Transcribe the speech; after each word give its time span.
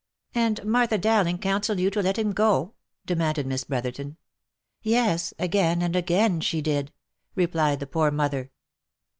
"And 0.33 0.65
Martha 0.65 0.97
Dowling 0.97 1.37
counselled 1.37 1.79
you 1.79 1.91
to 1.91 2.01
let 2.01 2.17
him 2.17 2.31
go?" 2.31 2.73
demanded 3.05 3.45
Miss 3.45 3.63
Brotherton." 3.65 4.17
Yes, 4.81 5.31
again 5.37 5.83
and 5.83 5.95
again, 5.95 6.41
she 6.41 6.59
did," 6.59 6.91
replied 7.35 7.79
the 7.79 7.85
poor 7.85 8.09
mother. 8.09 8.49